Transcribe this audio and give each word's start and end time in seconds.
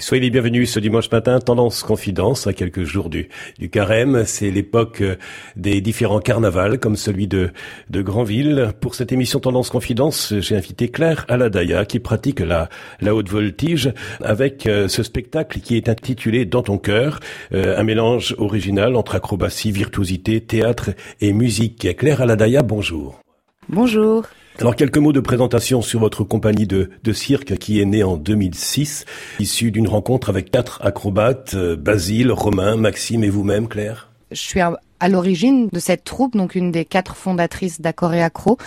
Soyez 0.00 0.22
les 0.22 0.30
bienvenus 0.30 0.70
ce 0.70 0.78
dimanche 0.78 1.10
matin, 1.10 1.40
Tendance 1.40 1.82
Confidence, 1.82 2.46
à 2.46 2.52
quelques 2.52 2.84
jours 2.84 3.10
du, 3.10 3.28
du 3.58 3.68
carême. 3.68 4.22
C'est 4.26 4.52
l'époque 4.52 5.00
euh, 5.00 5.16
des 5.56 5.80
différents 5.80 6.20
carnavals, 6.20 6.78
comme 6.78 6.94
celui 6.94 7.26
de, 7.26 7.50
de 7.90 8.00
Granville. 8.00 8.68
Pour 8.80 8.94
cette 8.94 9.10
émission 9.10 9.40
Tendance 9.40 9.70
Confidence, 9.70 10.34
j'ai 10.38 10.56
invité 10.56 10.88
Claire 10.88 11.24
Aladaya, 11.26 11.84
qui 11.84 11.98
pratique 11.98 12.38
la, 12.38 12.68
la 13.00 13.12
haute 13.12 13.28
voltige, 13.28 13.92
avec 14.22 14.68
euh, 14.68 14.86
ce 14.86 15.02
spectacle 15.02 15.58
qui 15.58 15.76
est 15.76 15.88
intitulé 15.88 16.44
Dans 16.44 16.62
ton 16.62 16.78
cœur, 16.78 17.18
euh, 17.52 17.76
un 17.76 17.82
mélange 17.82 18.36
original 18.38 18.94
entre 18.94 19.16
acrobatie, 19.16 19.72
virtuosité, 19.72 20.40
théâtre 20.40 20.90
et 21.20 21.32
musique. 21.32 21.96
Claire 21.96 22.22
Aladaya, 22.22 22.62
bonjour. 22.62 23.20
Bonjour. 23.68 24.26
Alors 24.60 24.74
quelques 24.74 24.98
mots 24.98 25.12
de 25.12 25.20
présentation 25.20 25.82
sur 25.82 26.00
votre 26.00 26.24
compagnie 26.24 26.66
de, 26.66 26.90
de 27.04 27.12
cirque 27.12 27.58
qui 27.58 27.80
est 27.80 27.84
née 27.84 28.02
en 28.02 28.16
2006, 28.16 29.04
issue 29.38 29.70
d'une 29.70 29.86
rencontre 29.86 30.30
avec 30.30 30.50
quatre 30.50 30.84
acrobates, 30.84 31.54
euh, 31.54 31.76
Basile, 31.76 32.32
Romain, 32.32 32.74
Maxime 32.74 33.22
et 33.22 33.28
vous-même, 33.28 33.68
Claire? 33.68 34.10
Je 34.32 34.40
suis 34.40 34.58
à, 34.58 34.76
l'origine 35.08 35.68
de 35.68 35.78
cette 35.78 36.02
troupe, 36.02 36.36
donc 36.36 36.56
une 36.56 36.72
des 36.72 36.84
quatre 36.84 37.14
fondatrices 37.14 37.80
d'Accor 37.80 38.14
et 38.14 38.22
Accro. 38.22 38.58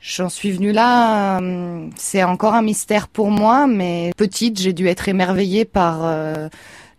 J'en 0.00 0.28
suis 0.28 0.52
venue 0.52 0.70
là, 0.70 1.40
euh, 1.40 1.88
c'est 1.96 2.22
encore 2.22 2.54
un 2.54 2.62
mystère 2.62 3.08
pour 3.08 3.32
moi, 3.32 3.66
mais 3.66 4.12
petite, 4.16 4.60
j'ai 4.60 4.72
dû 4.72 4.86
être 4.86 5.08
émerveillée 5.08 5.64
par 5.64 6.04
euh, 6.04 6.48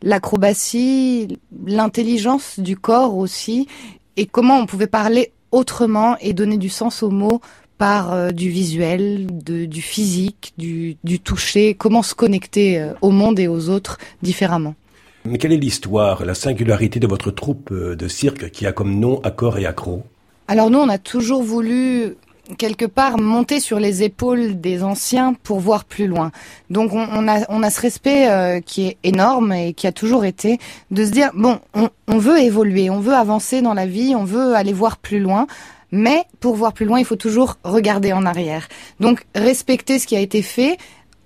l'acrobatie, 0.02 1.40
l'intelligence 1.66 2.60
du 2.60 2.76
corps 2.76 3.16
aussi, 3.16 3.70
et 4.18 4.26
comment 4.26 4.58
on 4.58 4.66
pouvait 4.66 4.88
parler 4.88 5.32
autrement 5.52 6.18
et 6.20 6.34
donner 6.34 6.58
du 6.58 6.70
sens 6.70 7.02
aux 7.02 7.12
mots 7.12 7.40
par 7.82 8.14
euh, 8.14 8.30
du 8.30 8.52
visuel, 8.52 9.26
du 9.26 9.82
physique, 9.82 10.54
du, 10.56 11.20
toucher, 11.20 11.74
comment 11.74 12.04
se 12.04 12.14
connecter 12.14 12.80
euh, 12.80 12.94
au 13.02 13.10
monde 13.10 13.40
et 13.40 13.48
aux 13.48 13.70
autres 13.70 13.98
différemment. 14.22 14.76
Mais 15.26 15.40
quelle 15.40 15.52
est 15.52 15.58
l'histoire, 15.58 16.24
la 16.24 16.36
singularité 16.36 17.00
de 17.00 17.08
votre 17.08 17.32
troupe 17.32 17.72
euh, 17.72 17.96
de 17.96 18.08
cirque 18.08 18.52
qui 18.52 18.68
a 18.68 18.72
comme 18.72 19.00
nom 19.00 19.20
Accord 19.24 19.58
et 19.58 19.66
Accro? 19.66 20.04
Alors 20.48 20.70
nous, 20.70 20.78
on 20.78 20.90
a 20.90 21.00
toujours 21.00 21.42
voulu 21.42 22.18
quelque 22.60 22.86
part 22.86 23.18
monter 23.18 23.60
sur 23.60 23.80
les 23.80 24.04
épaules 24.04 24.62
des 24.62 24.84
anciens 24.84 25.34
pour 25.34 25.60
voir 25.60 25.86
plus 25.86 26.06
loin. 26.06 26.32
Donc 26.70 26.94
on, 26.94 27.28
a, 27.28 27.40
on 27.50 27.64
a 27.64 27.70
ce 27.72 27.82
respect 27.82 28.62
qui 28.66 28.88
est 28.88 28.98
énorme 29.04 29.54
et 29.54 29.74
qui 29.74 29.88
a 29.88 29.92
toujours 29.92 30.26
été 30.26 30.60
de 30.92 31.06
se 31.06 31.12
dire 31.12 31.32
bon, 31.34 31.60
on 32.08 32.18
veut 32.18 32.40
évoluer, 32.40 32.90
on 32.90 33.00
veut 33.00 33.16
avancer 33.16 33.62
dans 33.62 33.74
la 33.74 33.86
vie, 33.86 34.14
on 34.16 34.26
veut 34.26 34.54
aller 34.54 34.74
voir 34.74 34.98
plus 34.98 35.20
loin. 35.20 35.48
Mais 35.92 36.24
pour 36.40 36.56
voir 36.56 36.74
plus 36.74 36.86
loin, 36.86 37.00
il 37.00 37.06
faut 37.06 37.16
toujours 37.16 37.58
regarder 37.64 38.14
en 38.14 38.26
arrière. 38.26 38.68
Donc 39.00 39.26
respecter 39.36 40.00
ce 40.00 40.08
qui 40.08 40.16
a 40.16 40.20
été 40.20 40.42
fait, 40.42 40.78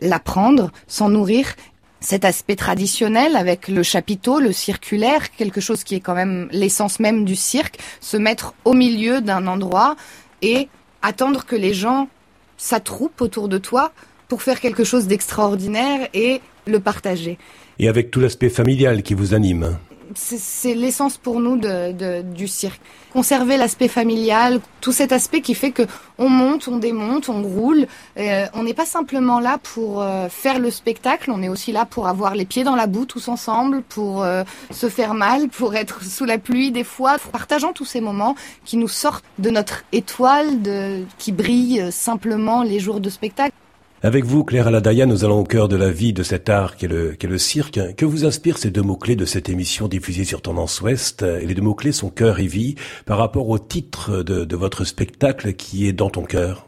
l'apprendre, 0.01 0.71
s'en 0.87 1.09
nourrir 1.09 1.55
cet 1.99 2.25
aspect 2.25 2.55
traditionnel 2.55 3.35
avec 3.35 3.67
le 3.67 3.81
chapiteau, 3.81 4.39
le 4.39 4.51
circulaire, 4.51 5.31
quelque 5.31 5.61
chose 5.61 5.83
qui 5.83 5.95
est 5.95 5.99
quand 5.99 6.13
même 6.13 6.47
l'essence 6.51 6.99
même 6.99 7.25
du 7.25 7.35
cirque, 7.35 7.79
se 7.99 8.17
mettre 8.17 8.53
au 8.63 8.73
milieu 8.73 9.21
d'un 9.21 9.47
endroit 9.47 9.95
et 10.41 10.67
attendre 11.01 11.45
que 11.45 11.55
les 11.55 11.73
gens 11.73 12.07
s'attroupent 12.57 13.21
autour 13.21 13.47
de 13.47 13.57
toi 13.57 13.91
pour 14.27 14.41
faire 14.41 14.59
quelque 14.59 14.83
chose 14.83 15.07
d'extraordinaire 15.07 16.07
et 16.13 16.41
le 16.65 16.79
partager. 16.79 17.37
Et 17.79 17.87
avec 17.87 18.11
tout 18.11 18.19
l'aspect 18.19 18.49
familial 18.49 19.03
qui 19.03 19.13
vous 19.13 19.33
anime 19.33 19.77
c'est 20.15 20.73
l'essence 20.73 21.17
pour 21.17 21.39
nous 21.39 21.57
de, 21.57 22.21
du 22.21 22.47
cirque. 22.47 22.81
Conserver 23.13 23.57
l'aspect 23.57 23.87
familial, 23.87 24.59
tout 24.81 24.91
cet 24.91 25.11
aspect 25.11 25.41
qui 25.41 25.53
fait 25.53 25.71
que 25.71 25.83
on 26.17 26.29
monte, 26.29 26.67
on 26.67 26.77
démonte, 26.77 27.29
on 27.29 27.41
roule. 27.43 27.87
Euh, 28.17 28.45
on 28.53 28.63
n'est 28.63 28.73
pas 28.73 28.85
simplement 28.85 29.39
là 29.39 29.57
pour 29.61 30.01
euh, 30.01 30.27
faire 30.29 30.59
le 30.59 30.69
spectacle, 30.71 31.31
on 31.31 31.41
est 31.41 31.49
aussi 31.49 31.71
là 31.71 31.85
pour 31.85 32.07
avoir 32.07 32.35
les 32.35 32.45
pieds 32.45 32.63
dans 32.63 32.75
la 32.75 32.87
boue 32.87 33.05
tous 33.05 33.27
ensemble, 33.27 33.83
pour 33.83 34.23
euh, 34.23 34.43
se 34.71 34.89
faire 34.89 35.13
mal, 35.13 35.47
pour 35.49 35.75
être 35.75 36.03
sous 36.03 36.25
la 36.25 36.37
pluie 36.37 36.71
des 36.71 36.83
fois, 36.83 37.17
partageant 37.31 37.73
tous 37.73 37.85
ces 37.85 38.01
moments 38.01 38.35
qui 38.65 38.77
nous 38.77 38.87
sortent 38.87 39.25
de 39.39 39.49
notre 39.49 39.83
étoile 39.91 40.61
de, 40.61 41.03
qui 41.17 41.31
brille 41.31 41.91
simplement 41.91 42.63
les 42.63 42.79
jours 42.79 42.99
de 42.99 43.09
spectacle. 43.09 43.53
Avec 44.05 44.23
vous, 44.23 44.43
Claire 44.43 44.67
Aladaya, 44.67 45.07
nous 45.07 45.25
allons 45.25 45.39
au 45.39 45.43
cœur 45.43 45.67
de 45.67 45.75
la 45.75 45.89
vie 45.89 46.13
de 46.13 46.21
cet 46.21 46.47
art 46.47 46.75
qu'est 46.75 46.85
le, 46.87 47.17
le 47.19 47.37
cirque. 47.39 47.79
Que 47.95 48.05
vous 48.05 48.23
inspirent 48.23 48.59
ces 48.59 48.69
deux 48.69 48.83
mots-clés 48.83 49.15
de 49.15 49.25
cette 49.25 49.49
émission 49.49 49.87
diffusée 49.87 50.25
sur 50.25 50.43
Tendance 50.43 50.79
Ouest? 50.81 51.23
Et 51.23 51.47
les 51.47 51.55
deux 51.55 51.63
mots-clés 51.63 51.91
sont 51.91 52.11
cœur 52.11 52.39
et 52.39 52.45
vie 52.45 52.75
par 53.07 53.17
rapport 53.17 53.49
au 53.49 53.57
titre 53.57 54.21
de, 54.21 54.55
votre 54.55 54.83
spectacle 54.83 55.53
qui 55.53 55.87
est 55.87 55.91
Dans 55.91 56.11
ton 56.11 56.21
cœur. 56.21 56.67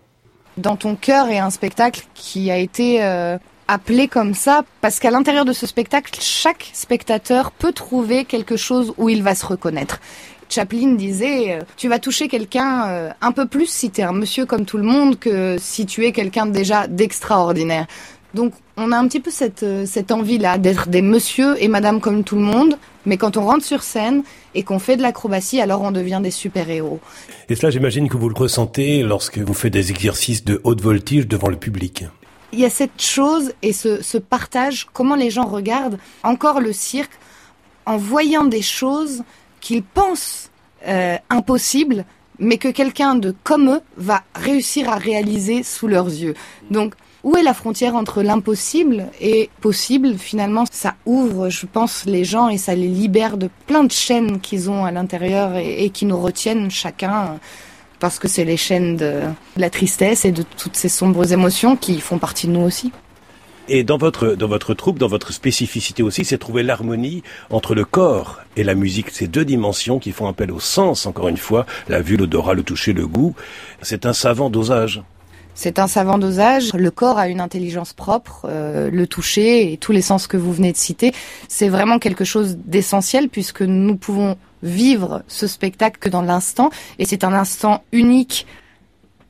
Dans 0.58 0.78
ton 0.78 0.96
cœur 0.96 1.30
est 1.30 1.38
un 1.38 1.52
spectacle 1.52 2.06
qui 2.16 2.50
a 2.50 2.58
été 2.58 3.04
euh, 3.04 3.38
appelé 3.68 4.08
comme 4.08 4.34
ça 4.34 4.64
parce 4.82 5.00
qu'à 5.00 5.12
l'intérieur 5.12 5.46
de 5.46 5.54
ce 5.54 5.68
spectacle, 5.68 6.18
chaque 6.20 6.72
spectateur 6.74 7.52
peut 7.52 7.72
trouver 7.72 8.26
quelque 8.26 8.58
chose 8.58 8.96
où 8.98 9.10
il 9.10 9.22
va 9.22 9.36
se 9.36 9.46
reconnaître. 9.46 10.00
Chaplin 10.50 10.94
disait 10.94 11.54
euh, 11.54 11.62
tu 11.76 11.88
vas 11.88 12.00
toucher 12.00 12.28
quelqu'un 12.28 12.88
euh, 12.88 13.10
un 13.22 13.32
peu 13.32 13.46
plus 13.48 13.68
si 13.68 13.92
tu 13.92 14.02
es 14.02 14.04
un 14.04 14.14
monsieur 14.14 14.46
comme 14.46 14.66
tout 14.66 14.78
le 14.78 14.84
monde 14.84 15.20
que 15.20 15.58
si 15.60 15.86
tu 15.86 16.06
es 16.06 16.12
quelqu'un 16.12 16.46
déjà 16.46 16.88
d'extraordinaire. 16.88 17.88
Donc 18.34 18.54
on 18.76 18.92
a 18.92 18.98
un 18.98 19.08
petit 19.08 19.20
peu 19.20 19.32
cette, 19.32 19.64
euh, 19.64 19.86
cette 19.86 20.12
envie-là 20.12 20.58
d'être 20.58 20.90
des 20.90 21.02
monsieur 21.02 21.62
et 21.62 21.68
madame 21.68 22.00
comme 22.00 22.24
tout 22.24 22.36
le 22.36 22.42
monde, 22.42 22.78
mais 23.06 23.18
quand 23.18 23.38
on 23.38 23.46
rentre 23.46 23.66
sur 23.66 23.84
scène 23.84 24.24
et 24.54 24.64
qu'on 24.64 24.80
fait 24.80 24.98
de 24.98 25.02
l'acrobatie, 25.02 25.62
alors 25.62 25.82
on 25.82 25.92
devient 25.92 26.20
des 26.22 26.32
super-héros. 26.32 27.00
Et 27.50 27.56
cela, 27.56 27.72
j'imagine 27.72 28.10
que 28.10 28.18
vous 28.18 28.30
le 28.30 28.36
ressentez 28.36 29.02
lorsque 29.02 29.38
vous 29.40 29.54
faites 29.54 29.74
des 29.74 29.92
exercices 29.92 30.44
de 30.44 30.62
haute 30.64 30.82
voltige 30.82 31.28
devant 31.28 31.50
le 31.50 31.58
public. 31.58 32.06
Il 32.54 32.60
y 32.60 32.66
a 32.66 32.70
cette 32.70 33.02
chose 33.02 33.54
et 33.62 33.74
ce, 33.74 34.02
ce 34.02 34.18
partage, 34.18 34.88
comment 34.94 35.16
les 35.16 35.30
gens 35.30 35.46
regardent 35.46 35.98
encore 36.24 36.60
le 36.60 36.74
cirque 36.74 37.12
en 37.86 37.98
voyant 37.98 38.44
des 38.44 38.62
choses 38.62 39.24
qu'ils 39.60 39.84
pensent 39.84 40.50
euh, 40.88 41.18
impossibles, 41.30 42.06
mais 42.40 42.58
que 42.58 42.68
quelqu'un 42.68 43.16
de 43.16 43.36
comme 43.44 43.70
eux 43.70 43.82
va 43.98 44.24
réussir 44.36 44.90
à 44.90 44.96
réaliser 44.96 45.64
sous 45.64 45.88
leurs 45.88 46.08
yeux. 46.08 46.36
Donc, 46.70 46.94
où 47.24 47.36
est 47.36 47.44
la 47.44 47.54
frontière 47.54 47.96
entre 47.96 48.22
l'impossible 48.22 49.08
et 49.20 49.50
possible? 49.60 50.18
Finalement, 50.18 50.66
ça 50.72 50.96
ouvre, 51.06 51.50
je 51.50 51.66
pense, 51.66 52.06
les 52.06 52.24
gens 52.24 52.48
et 52.48 52.58
ça 52.58 52.76
les 52.76 52.88
libère 52.88 53.38
de 53.38 53.50
plein 53.66 53.84
de 53.84 53.92
chaînes 53.92 54.40
qu'ils 54.40 54.70
ont 54.70 54.86
à 54.86 54.92
l'intérieur 54.92 55.56
et, 55.58 55.90
qui 55.90 56.06
nous 56.06 56.20
retiennent 56.20 56.70
chacun 56.72 57.40
parce 58.00 58.20
que 58.20 58.28
c'est 58.28 58.46
les 58.46 58.58
chaînes 58.58 58.96
de 58.96 59.22
la 59.58 59.70
tristesse 59.70 60.24
et 60.24 60.32
de 60.32 60.44
toutes 60.44 60.76
ces 60.76 60.90
sombres 60.90 61.34
émotions 61.34 61.76
qui 61.76 62.00
font 62.00 62.20
partie 62.20 62.48
de 62.48 62.52
nous 62.52 62.62
aussi. 62.62 62.92
Et 63.70 63.84
dans 63.84 63.98
votre, 63.98 64.36
dans 64.36 64.48
votre 64.48 64.74
troupe, 64.74 64.98
dans 64.98 65.08
votre 65.08 65.34
spécificité 65.34 66.02
aussi, 66.02 66.24
c'est 66.24 66.38
trouver 66.38 66.64
l'harmonie 66.64 67.22
entre 67.50 67.76
le 67.76 67.84
corps 67.84 68.40
et 68.56 68.64
la 68.64 68.76
musique. 68.76 69.10
Ces 69.10 69.28
deux 69.28 69.44
dimensions 69.44 70.00
qui 70.00 70.14
font 70.14 70.28
appel 70.28 70.52
au 70.52 70.60
sens, 70.60 71.06
encore 71.06 71.28
une 71.28 71.38
fois, 71.38 71.66
la 71.90 72.02
vue, 72.02 72.16
l'odorat, 72.16 72.54
le 72.54 72.64
toucher, 72.64 72.94
le 72.94 73.06
goût. 73.06 73.36
C'est 73.82 74.06
un 74.06 74.14
savant 74.14 74.50
dosage. 74.50 75.02
C'est 75.54 75.80
un 75.80 75.88
savant 75.88 76.18
dosage. 76.18 76.72
Le 76.76 76.92
corps 76.92 77.18
a 77.18 77.28
une 77.28 77.42
intelligence 77.42 77.92
propre, 77.92 78.46
euh, 78.48 78.90
le 78.90 79.08
toucher 79.08 79.74
et 79.74 79.78
tous 79.78 79.92
les 79.92 80.04
sens 80.04 80.28
que 80.28 80.38
vous 80.38 80.54
venez 80.54 80.72
de 80.72 80.78
citer, 80.78 81.14
c'est 81.48 81.68
vraiment 81.68 81.98
quelque 81.98 82.24
chose 82.24 82.58
d'essentiel 82.64 83.28
puisque 83.28 83.64
nous 83.64 83.98
pouvons 83.98 84.38
vivre 84.62 85.24
ce 85.28 85.48
spectacle 85.48 85.98
que 86.00 86.10
dans 86.10 86.22
l'instant 86.22 86.70
et 87.00 87.06
c'est 87.06 87.24
un 87.24 87.34
instant 87.34 87.84
unique 87.92 88.46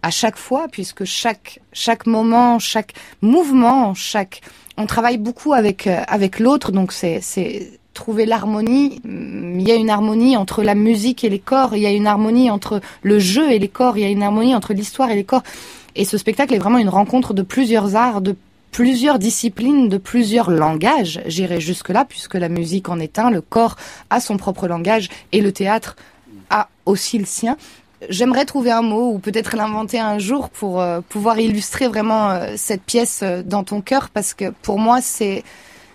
à 0.04 0.12
chaque 0.12 0.38
fois, 0.38 0.68
puisque 0.72 1.06
chaque 1.06 1.60
chaque 1.74 2.06
moment, 2.06 2.60
chaque 2.60 2.94
mouvement, 3.22 3.94
chaque 3.94 4.42
on 4.78 4.86
travaille 4.86 5.18
beaucoup 5.18 5.54
avec 5.54 5.88
euh, 5.88 6.02
avec 6.08 6.40
l'autre, 6.40 6.72
donc 6.72 6.92
c'est 6.92 7.20
c'est 7.22 7.80
trouver 7.94 8.28
l'harmonie. 8.28 9.02
Il 9.04 9.68
y 9.68 9.72
a 9.72 9.76
une 9.76 9.90
harmonie 9.90 10.38
entre 10.38 10.62
la 10.62 10.76
musique 10.76 11.24
et 11.24 11.30
les 11.30 11.40
corps, 11.40 11.76
il 11.76 11.82
y 11.82 11.88
a 11.88 11.92
une 11.92 12.06
harmonie 12.06 12.52
entre 12.52 12.80
le 13.02 13.18
jeu 13.18 13.52
et 13.52 13.58
les 13.58 13.68
corps, 13.68 13.98
il 13.98 14.02
y 14.02 14.06
a 14.06 14.10
une 14.10 14.22
harmonie 14.22 14.54
entre 14.54 14.74
l'histoire 14.74 15.10
et 15.10 15.16
les 15.16 15.24
corps. 15.24 15.44
Et 15.96 16.06
ce 16.06 16.18
spectacle 16.20 16.54
est 16.54 16.60
vraiment 16.60 16.78
une 16.78 16.90
rencontre 16.90 17.34
de 17.34 17.42
plusieurs 17.42 17.96
arts, 17.96 18.22
de 18.22 18.36
plusieurs 18.72 19.18
disciplines, 19.18 19.90
de 19.90 19.98
plusieurs 19.98 20.52
langages. 20.52 21.22
J'irai 21.26 21.60
jusque-là, 21.60 22.06
puisque 22.06 22.36
la 22.36 22.50
musique 22.50 22.90
en 22.90 23.00
est 23.00 23.18
un, 23.18 23.32
le 23.32 23.42
corps 23.42 23.76
a 24.12 24.20
son 24.20 24.38
propre 24.38 24.68
langage 24.68 25.10
et 25.32 25.42
le 25.42 25.52
théâtre 25.52 25.96
a 26.52 26.70
aussi 26.86 27.18
le 27.18 27.26
sien. 27.26 27.58
J'aimerais 28.10 28.46
trouver 28.46 28.70
un 28.70 28.84
mot 28.84 29.14
ou 29.14 29.18
peut-être 29.20 29.56
l'inventer 29.56 30.00
un 30.00 30.20
jour 30.20 30.50
pour 30.50 30.82
euh, 30.82 31.02
pouvoir 31.02 31.40
illustrer 31.40 31.88
vraiment 31.88 32.30
euh, 32.30 32.54
cette 32.56 32.84
pièce 32.84 33.22
euh, 33.24 33.42
dans 33.44 33.64
ton 33.64 33.82
cœur 33.82 34.10
parce 34.10 34.36
que 34.36 34.52
pour 34.62 34.78
moi 34.78 35.02
c'est 35.02 35.44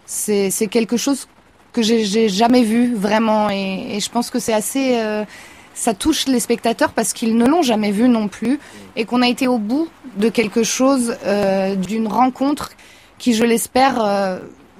c'est 0.04 0.50
c'est 0.50 0.66
quelque 0.66 0.96
chose 0.96 1.28
que 1.72 1.80
j'ai 1.80 2.28
jamais 2.28 2.64
vu 2.64 2.92
vraiment 2.94 3.50
et, 3.50 3.96
et 3.96 4.00
je 4.00 4.10
pense 4.10 4.30
que 4.30 4.40
c'est 4.40 4.52
assez 4.52 5.00
ça 5.72 5.94
touche 5.94 6.26
les 6.26 6.38
spectateurs 6.38 6.92
parce 6.92 7.14
qu'ils 7.14 7.34
ne 7.34 7.46
l'ont 7.46 7.62
jamais 7.62 7.92
vu 7.92 8.10
non 8.10 8.28
plus 8.28 8.60
et 8.94 9.06
qu'on 9.06 9.22
a 9.22 9.28
été 9.28 9.48
au 9.48 9.56
bout 9.56 9.88
de 10.18 10.28
quelque 10.28 10.64
chose 10.64 11.16
d'une 11.78 12.08
rencontre 12.08 12.72
qui 13.16 13.32
je 13.32 13.44
l'espère 13.44 13.94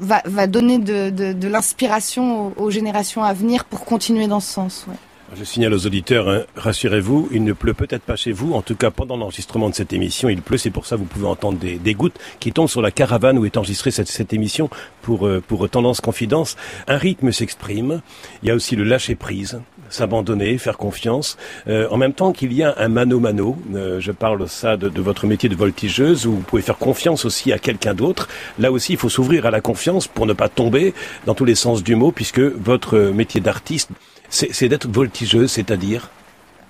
va, 0.00 0.22
va 0.26 0.46
donner 0.46 0.78
de, 0.78 1.08
de, 1.08 1.32
de 1.32 1.48
l'inspiration 1.48 2.48
aux, 2.58 2.64
aux, 2.64 2.70
générations 2.70 3.24
à 3.24 3.32
venir 3.32 3.64
pour 3.64 3.86
continuer 3.86 4.26
dans 4.26 4.40
ce 4.40 4.52
sens. 4.52 4.84
Ouais. 4.86 4.96
Je 5.34 5.44
signale 5.44 5.72
aux 5.72 5.86
auditeurs, 5.86 6.28
hein, 6.28 6.42
rassurez-vous, 6.56 7.30
il 7.32 7.42
ne 7.42 7.54
pleut 7.54 7.72
peut-être 7.72 8.02
pas 8.02 8.16
chez 8.16 8.32
vous. 8.32 8.52
En 8.52 8.60
tout 8.60 8.74
cas, 8.74 8.90
pendant 8.90 9.16
l'enregistrement 9.16 9.70
de 9.70 9.74
cette 9.74 9.94
émission, 9.94 10.28
il 10.28 10.42
pleut. 10.42 10.58
C'est 10.58 10.70
pour 10.70 10.84
ça 10.84 10.96
que 10.96 11.00
vous 11.00 11.06
pouvez 11.06 11.26
entendre 11.26 11.58
des, 11.58 11.94
gouttes 11.94 12.18
qui 12.38 12.52
tombent 12.52 12.68
sur 12.68 12.82
la 12.82 12.90
caravane 12.90 13.38
où 13.38 13.46
est 13.46 13.56
enregistrée 13.56 13.90
cette, 13.90 14.32
émission 14.34 14.68
pour, 15.00 15.26
euh, 15.26 15.42
pour 15.46 15.66
Tendance 15.70 16.02
Confidence. 16.02 16.56
Un 16.86 16.98
rythme 16.98 17.32
s'exprime. 17.32 18.02
Il 18.42 18.48
y 18.48 18.52
a 18.52 18.54
aussi 18.54 18.76
le 18.76 18.84
lâcher 18.84 19.14
prise, 19.14 19.62
s'abandonner, 19.88 20.58
faire 20.58 20.76
confiance. 20.76 21.38
Euh, 21.66 21.88
en 21.90 21.96
même 21.96 22.12
temps 22.12 22.32
qu'il 22.32 22.52
y 22.52 22.62
a 22.62 22.74
un 22.76 22.88
mano-mano. 22.88 23.56
Euh, 23.74 24.00
je 24.00 24.12
parle 24.12 24.46
ça 24.48 24.76
de, 24.76 24.90
de, 24.90 25.00
votre 25.00 25.26
métier 25.26 25.48
de 25.48 25.56
voltigeuse 25.56 26.26
où 26.26 26.32
vous 26.32 26.42
pouvez 26.42 26.62
faire 26.62 26.76
confiance 26.76 27.24
aussi 27.24 27.52
à 27.52 27.58
quelqu'un 27.58 27.94
d'autre. 27.94 28.28
Là 28.58 28.70
aussi, 28.70 28.92
il 28.92 28.98
faut 28.98 29.08
s'ouvrir 29.08 29.46
à 29.46 29.50
la 29.50 29.62
confiance 29.62 30.08
pour 30.08 30.26
ne 30.26 30.34
pas 30.34 30.50
tomber 30.50 30.92
dans 31.24 31.34
tous 31.34 31.46
les 31.46 31.54
sens 31.54 31.82
du 31.82 31.96
mot 31.96 32.12
puisque 32.12 32.40
votre 32.40 32.98
métier 32.98 33.40
d'artiste 33.40 33.88
c'est 34.32 34.68
d'être 34.68 34.88
voltigeuse, 34.88 35.52
c'est-à-dire 35.52 36.10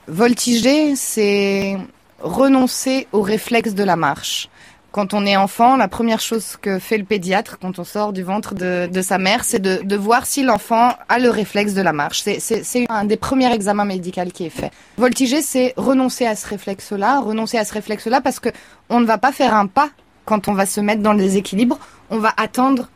Voltiger, 0.09 0.97
c'est 0.97 1.77
renoncer 2.19 3.07
au 3.13 3.23
réflexe 3.23 3.75
de 3.75 3.85
la 3.85 3.95
marche. 3.95 4.49
Quand 4.91 5.15
on 5.15 5.25
est 5.25 5.37
enfant, 5.37 5.77
la 5.77 5.89
première 5.89 6.21
chose 6.21 6.59
que 6.61 6.79
fait 6.79 6.99
le 6.99 7.05
pédiatre 7.05 7.59
quand 7.59 7.79
on 7.79 7.85
sort 7.85 8.13
du 8.13 8.23
ventre 8.23 8.55
de, 8.55 9.01
sa 9.01 9.17
mère, 9.17 9.45
c'est 9.45 9.61
de, 9.61 9.97
voir 9.97 10.27
si 10.27 10.43
l'enfant 10.43 10.93
a 11.09 11.19
le 11.19 11.31
réflexe 11.31 11.73
de 11.73 11.81
la 11.81 11.95
marche. 11.95 12.23
C'est 12.23 12.87
un 12.91 13.05
des 13.05 13.17
premiers 13.17 13.51
examens 13.55 13.87
médicaux 13.87 14.21
qui 14.35 14.45
est 14.47 14.51
fait. 14.51 14.71
Voltiger, 14.99 15.41
c'est 15.41 15.73
renoncer 15.77 16.27
à 16.27 16.37
ce 16.37 16.47
réflexe-là, 16.47 17.21
renoncer 17.21 17.57
à 17.57 17.65
ce 17.65 17.73
réflexe-là 17.73 18.21
parce 18.21 18.39
que 18.39 18.51
on 18.91 19.01
ne 19.01 19.07
va 19.07 19.17
pas 19.17 19.33
faire 19.33 19.55
un 19.55 19.67
pas 19.67 19.89
quand 20.27 20.49
on 20.49 20.53
va 20.53 20.67
se 20.67 20.81
mettre 20.81 21.01
dans 21.01 21.15
le 21.15 21.21
déséquilibre. 21.21 21.79
On 22.11 22.19
va 22.19 22.35
attendre 22.37 22.91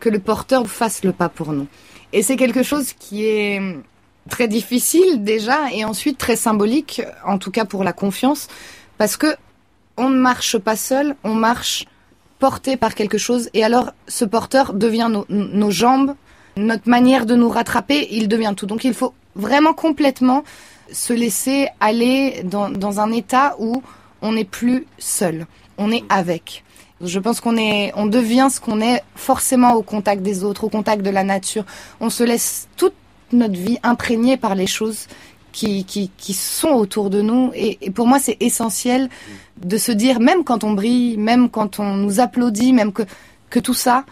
que 0.00 0.08
le 0.08 0.18
porteur 0.18 0.66
fasse 0.66 1.04
le 1.04 1.12
pas 1.12 1.28
pour 1.28 1.52
nous. 1.52 1.68
Et 2.12 2.22
c'est 2.22 2.36
quelque 2.36 2.62
chose 2.62 2.94
qui 2.94 3.26
est 3.26 3.60
très 4.28 4.48
difficile 4.48 5.24
déjà 5.24 5.72
et 5.72 5.84
ensuite 5.84 6.18
très 6.18 6.36
symbolique, 6.36 7.02
en 7.26 7.38
tout 7.38 7.50
cas 7.50 7.64
pour 7.64 7.84
la 7.84 7.92
confiance, 7.92 8.48
parce 8.98 9.16
que 9.16 9.26
on 9.96 10.10
ne 10.10 10.18
marche 10.18 10.58
pas 10.58 10.76
seul, 10.76 11.16
on 11.24 11.34
marche 11.34 11.86
porté 12.38 12.76
par 12.76 12.94
quelque 12.94 13.18
chose 13.18 13.50
et 13.52 13.64
alors 13.64 13.90
ce 14.06 14.24
porteur 14.24 14.72
devient 14.72 15.10
nos, 15.28 15.70
jambes, 15.70 16.14
notre 16.56 16.88
manière 16.88 17.26
de 17.26 17.34
nous 17.34 17.48
rattraper, 17.48 18.06
il 18.12 18.28
devient 18.28 18.54
tout. 18.56 18.66
Donc 18.66 18.84
il 18.84 18.94
faut 18.94 19.12
vraiment 19.34 19.72
complètement 19.72 20.44
se 20.92 21.12
laisser 21.12 21.68
aller 21.80 22.42
dans, 22.44 22.70
dans 22.70 23.00
un 23.00 23.10
état 23.10 23.56
où 23.58 23.82
on 24.22 24.32
n'est 24.32 24.44
plus 24.44 24.86
seul, 24.98 25.46
on 25.78 25.90
est 25.90 26.04
avec. 26.08 26.64
Je 27.00 27.20
pense 27.20 27.40
qu'on 27.40 27.56
est, 27.56 27.92
on 27.94 28.06
devient 28.06 28.48
ce 28.50 28.60
qu'on 28.60 28.80
est 28.80 29.02
forcément 29.14 29.74
au 29.74 29.82
contact 29.82 30.22
des 30.22 30.42
autres, 30.42 30.64
au 30.64 30.68
contact 30.68 31.02
de 31.02 31.10
la 31.10 31.22
nature. 31.22 31.64
On 32.00 32.10
se 32.10 32.24
laisse 32.24 32.68
toute 32.76 32.94
notre 33.32 33.54
vie 33.54 33.78
imprégnée 33.82 34.36
par 34.36 34.54
les 34.54 34.66
choses 34.66 35.06
qui, 35.52 35.84
qui, 35.84 36.10
qui 36.16 36.34
sont 36.34 36.68
autour 36.68 37.10
de 37.10 37.20
nous. 37.20 37.50
Et, 37.54 37.90
pour 37.90 38.06
moi, 38.06 38.18
c'est 38.18 38.36
essentiel 38.40 39.08
de 39.62 39.76
se 39.76 39.92
dire, 39.92 40.20
même 40.20 40.44
quand 40.44 40.64
on 40.64 40.72
brille, 40.72 41.16
même 41.16 41.50
quand 41.50 41.80
on 41.80 41.94
nous 41.94 42.20
applaudit, 42.20 42.72
même 42.72 42.92
que, 42.92 43.02
que 43.50 43.58
tout 43.58 43.74
ça, 43.74 44.04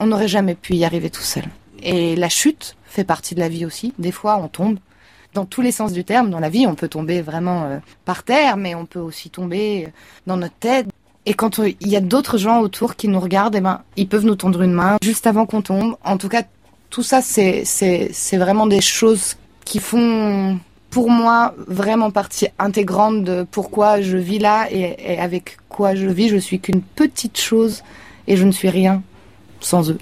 on 0.00 0.06
n'aurait 0.06 0.28
jamais 0.28 0.54
pu 0.54 0.74
y 0.74 0.84
arriver 0.84 1.10
tout 1.10 1.22
seul. 1.22 1.44
Et 1.82 2.16
la 2.16 2.28
chute 2.28 2.76
fait 2.84 3.04
partie 3.04 3.34
de 3.34 3.40
la 3.40 3.48
vie 3.48 3.64
aussi. 3.64 3.94
Des 3.98 4.12
fois, 4.12 4.36
on 4.36 4.48
tombe. 4.48 4.78
Dans 5.34 5.46
tous 5.46 5.62
les 5.62 5.72
sens 5.72 5.92
du 5.92 6.04
terme, 6.04 6.28
dans 6.28 6.40
la 6.40 6.50
vie, 6.50 6.66
on 6.66 6.74
peut 6.74 6.88
tomber 6.88 7.22
vraiment 7.22 7.64
euh, 7.64 7.78
par 8.04 8.22
terre, 8.22 8.58
mais 8.58 8.74
on 8.74 8.84
peut 8.84 8.98
aussi 8.98 9.30
tomber 9.30 9.88
dans 10.26 10.36
notre 10.36 10.56
tête. 10.56 10.88
Et 11.24 11.32
quand 11.32 11.58
il 11.58 11.88
y 11.88 11.96
a 11.96 12.00
d'autres 12.00 12.36
gens 12.36 12.60
autour 12.60 12.96
qui 12.96 13.08
nous 13.08 13.20
regardent, 13.20 13.54
eh 13.54 13.60
ben, 13.60 13.80
ils 13.96 14.08
peuvent 14.08 14.26
nous 14.26 14.34
tendre 14.34 14.60
une 14.60 14.72
main 14.72 14.98
juste 15.02 15.26
avant 15.26 15.46
qu'on 15.46 15.62
tombe. 15.62 15.96
En 16.04 16.18
tout 16.18 16.28
cas, 16.28 16.42
tout 16.92 17.02
ça, 17.02 17.22
c'est, 17.22 18.36
vraiment 18.36 18.66
des 18.66 18.82
choses 18.82 19.36
qui 19.64 19.78
font, 19.78 20.58
pour 20.90 21.10
moi, 21.10 21.54
vraiment 21.66 22.10
partie 22.10 22.48
intégrante 22.58 23.24
de 23.24 23.46
pourquoi 23.50 24.02
je 24.02 24.18
vis 24.18 24.38
là 24.38 24.68
et, 24.70 25.18
avec 25.18 25.56
quoi 25.70 25.94
je 25.94 26.06
vis. 26.06 26.28
Je 26.28 26.36
suis 26.36 26.60
qu'une 26.60 26.82
petite 26.82 27.40
chose 27.40 27.82
et 28.28 28.36
je 28.36 28.44
ne 28.44 28.52
suis 28.52 28.68
rien 28.68 29.02
sans 29.60 29.90
eux. 29.90 29.98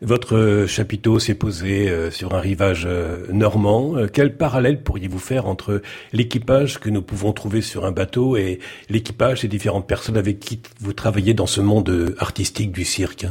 Votre 0.00 0.66
chapiteau 0.68 1.18
s'est 1.18 1.34
posé 1.34 1.90
euh, 1.90 2.12
sur 2.12 2.32
un 2.32 2.38
rivage 2.38 2.84
euh, 2.86 3.26
normand. 3.32 3.96
Euh, 3.96 4.06
quel 4.06 4.36
parallèle 4.36 4.80
pourriez-vous 4.80 5.18
faire 5.18 5.48
entre 5.48 5.82
l'équipage 6.12 6.78
que 6.78 6.88
nous 6.88 7.02
pouvons 7.02 7.32
trouver 7.32 7.62
sur 7.62 7.84
un 7.84 7.90
bateau 7.90 8.36
et 8.36 8.60
l'équipage 8.90 9.40
des 9.40 9.48
différentes 9.48 9.88
personnes 9.88 10.16
avec 10.16 10.38
qui 10.38 10.60
vous 10.78 10.92
travaillez 10.92 11.34
dans 11.34 11.48
ce 11.48 11.60
monde 11.60 12.14
artistique 12.20 12.70
du 12.70 12.84
cirque 12.84 13.26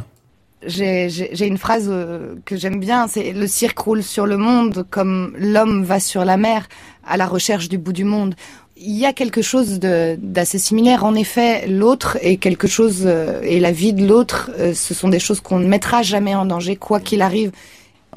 j'ai 0.66 1.46
une 1.46 1.58
phrase 1.58 1.88
euh, 1.90 2.36
que 2.46 2.56
j'aime 2.56 2.80
bien, 2.80 3.08
c'est 3.08 3.32
le 3.32 3.48
cirque 3.48 3.78
roule 3.80 4.04
sur 4.04 4.26
le 4.26 4.38
monde 4.38 4.86
comme 4.90 5.34
l'homme 5.38 5.84
va 5.84 6.00
sur 6.00 6.26
la 6.26 6.38
mer 6.38 6.68
à 7.06 7.18
la 7.18 7.28
recherche 7.28 7.70
du 7.70 7.78
bout 7.78 7.94
du 7.94 8.04
monde. 8.04 8.36
Il 8.76 8.96
y 8.96 9.06
a 9.06 9.14
quelque 9.14 9.42
chose 9.42 9.80
d'assez 9.80 10.60
similaire. 10.60 11.04
En 11.04 11.16
effet, 11.16 11.68
l'autre 11.68 12.18
est 12.22 12.38
quelque 12.38 12.68
chose 12.68 13.04
euh, 13.06 13.42
et 13.44 13.60
la 13.60 13.72
vie 13.72 13.94
de 13.94 14.06
l'autre, 14.06 14.52
euh, 14.58 14.74
ce 14.74 14.94
sont 14.94 15.10
des 15.10 15.20
choses 15.20 15.42
qu'on 15.42 15.60
ne 15.60 15.68
mettra 15.68 16.02
jamais 16.02 16.36
en 16.36 16.46
danger, 16.46 16.76
quoi 16.76 17.00
qu'il 17.00 17.22
arrive. 17.22 17.52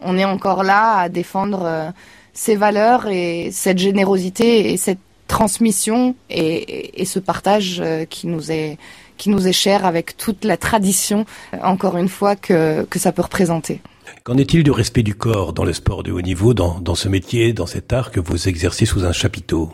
On 0.02 0.16
est 0.16 0.24
encore 0.24 0.62
là 0.62 0.96
à 0.96 1.08
défendre 1.10 1.92
ces 2.32 2.56
valeurs 2.56 3.08
et 3.08 3.50
cette 3.52 3.76
générosité 3.76 4.72
et 4.72 4.78
cette 4.78 4.98
transmission 5.28 6.14
et, 6.30 7.02
et 7.02 7.04
ce 7.04 7.18
partage 7.18 7.82
qui 8.08 8.26
nous 8.26 8.50
est 8.50 8.78
qui 9.20 9.28
nous 9.28 9.46
est 9.46 9.52
cher 9.52 9.84
avec 9.84 10.16
toute 10.16 10.44
la 10.44 10.56
tradition, 10.56 11.26
encore 11.62 11.96
une 11.98 12.08
fois, 12.08 12.36
que, 12.36 12.84
que 12.84 12.98
ça 12.98 13.12
peut 13.12 13.22
représenter. 13.22 13.82
Qu'en 14.24 14.38
est-il 14.38 14.62
du 14.64 14.70
respect 14.70 15.02
du 15.02 15.14
corps 15.14 15.52
dans 15.52 15.64
le 15.64 15.74
sport 15.74 16.02
de 16.02 16.10
haut 16.10 16.22
niveau, 16.22 16.54
dans, 16.54 16.80
dans 16.80 16.94
ce 16.94 17.08
métier, 17.08 17.52
dans 17.52 17.66
cet 17.66 17.92
art 17.92 18.10
que 18.10 18.18
vous 18.18 18.48
exercez 18.48 18.86
sous 18.86 19.04
un 19.04 19.12
chapiteau? 19.12 19.70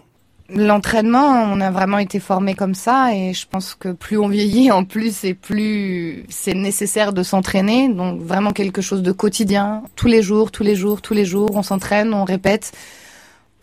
L'entraînement, 0.48 1.44
on 1.52 1.60
a 1.60 1.70
vraiment 1.70 1.98
été 1.98 2.18
formé 2.20 2.54
comme 2.54 2.74
ça 2.74 3.14
et 3.14 3.34
je 3.34 3.46
pense 3.48 3.74
que 3.74 3.90
plus 3.90 4.18
on 4.18 4.28
vieillit, 4.28 4.70
en 4.70 4.84
plus 4.84 5.24
et 5.24 5.34
plus 5.34 6.24
c'est 6.28 6.54
nécessaire 6.54 7.12
de 7.12 7.22
s'entraîner. 7.22 7.88
Donc 7.88 8.20
vraiment 8.20 8.52
quelque 8.52 8.82
chose 8.82 9.02
de 9.02 9.12
quotidien, 9.12 9.82
tous 9.96 10.08
les 10.08 10.22
jours, 10.22 10.50
tous 10.50 10.62
les 10.62 10.76
jours, 10.76 11.02
tous 11.02 11.14
les 11.14 11.24
jours, 11.24 11.50
on 11.54 11.62
s'entraîne, 11.62 12.12
on 12.14 12.24
répète 12.24 12.72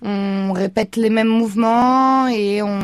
on 0.05 0.51
répète 0.51 0.97
les 0.97 1.09
mêmes 1.09 1.29
mouvements 1.29 2.27
et 2.27 2.61
on, 2.61 2.81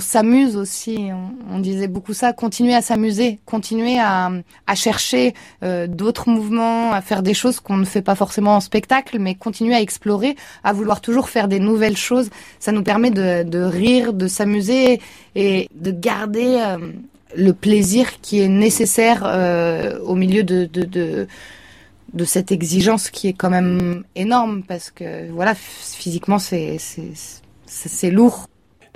s'amuse 0.00 0.56
aussi. 0.56 1.08
On, 1.50 1.58
disait 1.58 1.88
beaucoup 1.88 2.14
ça, 2.14 2.32
continuer 2.32 2.74
à 2.74 2.80
s'amuser, 2.80 3.38
continuer 3.44 3.98
à, 3.98 4.30
chercher 4.74 5.34
euh, 5.62 5.86
d'autres 5.86 6.28
mouvements, 6.28 6.92
à 6.92 7.00
faire 7.00 7.22
des 7.22 7.34
choses 7.34 7.60
qu'on 7.60 7.76
ne 7.76 7.84
fait 7.84 8.02
pas 8.02 8.14
forcément 8.14 8.56
en 8.56 8.60
spectacle, 8.60 9.18
mais 9.18 9.34
continuer 9.34 9.74
à 9.74 9.80
explorer, 9.80 10.36
à 10.64 10.72
vouloir 10.72 11.00
toujours 11.00 11.28
faire 11.28 11.48
des 11.48 11.58
nouvelles 11.58 11.96
choses. 11.96 12.30
Ça 12.60 12.72
nous 12.72 12.82
permet 12.82 13.10
de, 13.10 13.62
rire, 13.62 14.12
de 14.12 14.26
s'amuser 14.26 15.00
et 15.34 15.68
de 15.74 15.90
garder 15.90 16.58
euh, 16.60 16.78
le 17.36 17.52
plaisir 17.52 18.20
qui 18.20 18.40
est 18.40 18.48
nécessaire 18.48 19.22
euh, 19.24 19.98
au 20.00 20.14
milieu 20.14 20.42
de, 20.42 20.64
de 20.64 20.84
de 20.84 21.28
cette 22.24 22.52
exigence 22.52 23.10
qui 23.10 23.28
est 23.28 23.32
quand 23.32 23.50
même 23.50 24.04
énorme 24.14 24.62
parce 24.66 24.90
que 24.90 25.30
voilà 25.30 25.54
physiquement 25.54 26.38
c'est 26.38 26.76
c'est 27.66 28.10
lourd. 28.10 28.46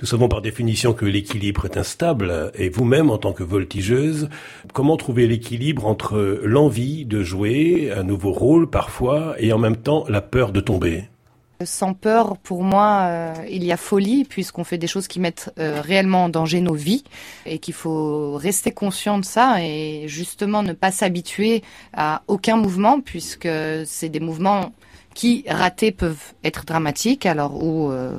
Nous 0.01 0.07
savons 0.07 0.27
par 0.27 0.41
définition 0.41 0.93
que 0.93 1.05
l'équilibre 1.05 1.65
est 1.65 1.77
instable 1.77 2.51
et 2.55 2.67
vous-même 2.67 3.09
en 3.09 3.17
tant 3.17 3.31
que 3.31 3.43
voltigeuse, 3.43 4.29
comment 4.73 4.97
trouver 4.97 5.25
l'équilibre 5.25 5.85
entre 5.85 6.41
l'envie 6.43 7.05
de 7.05 7.23
jouer 7.23 7.93
un 7.95 8.03
nouveau 8.03 8.33
rôle 8.33 8.69
parfois 8.69 9.35
et 9.39 9.53
en 9.53 9.57
même 9.57 9.77
temps 9.77 10.03
la 10.09 10.21
peur 10.21 10.51
de 10.51 10.59
tomber? 10.59 11.05
Sans 11.63 11.93
peur, 11.93 12.37
pour 12.37 12.63
moi, 12.63 13.01
euh, 13.03 13.33
il 13.49 13.63
y 13.63 13.71
a 13.71 13.77
folie, 13.77 14.25
puisqu'on 14.25 14.63
fait 14.63 14.77
des 14.77 14.87
choses 14.87 15.07
qui 15.07 15.19
mettent 15.19 15.53
euh, 15.59 15.81
réellement 15.81 16.25
en 16.25 16.29
danger 16.29 16.61
nos 16.61 16.73
vies, 16.73 17.03
et 17.45 17.59
qu'il 17.59 17.73
faut 17.73 18.35
rester 18.35 18.71
conscient 18.71 19.19
de 19.19 19.25
ça, 19.25 19.61
et 19.61 20.07
justement 20.07 20.63
ne 20.63 20.73
pas 20.73 20.91
s'habituer 20.91 21.63
à 21.93 22.23
aucun 22.27 22.57
mouvement, 22.57 22.99
puisque 23.01 23.49
c'est 23.85 24.09
des 24.09 24.19
mouvements 24.19 24.71
qui, 25.15 25.45
ratés, 25.47 25.91
peuvent 25.91 26.33
être 26.43 26.65
dramatiques, 26.65 27.25
alors 27.25 27.63
où 27.63 27.89
euh, 27.89 28.11